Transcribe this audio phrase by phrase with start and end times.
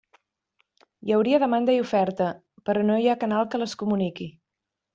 [1.09, 2.31] Hi hauria demanda i oferta,
[2.71, 4.31] però no hi ha canal que les comuniqui.